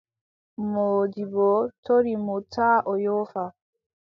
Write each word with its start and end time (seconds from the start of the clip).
Moodibbo 0.71 1.49
tori 1.85 2.13
mo 2.25 2.35
taa 2.53 2.77
o 2.91 2.93
yoofa. 3.05 3.43